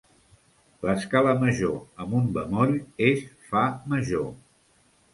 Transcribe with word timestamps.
L'escala 0.89 1.35
major 1.43 1.77
amb 2.05 2.17
un 2.23 2.33
bemoll 2.39 2.75
és 3.13 3.25
Fa 3.53 3.67
major. 3.97 4.31